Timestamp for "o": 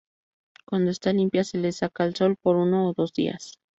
2.89-2.93